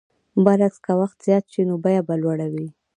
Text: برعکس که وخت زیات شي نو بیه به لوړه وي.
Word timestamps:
برعکس 0.45 0.77
که 0.85 0.91
وخت 1.01 1.17
زیات 1.25 1.45
شي 1.51 1.61
نو 1.69 1.75
بیه 1.83 2.01
به 2.07 2.13
لوړه 2.21 2.47
وي. 2.53 2.67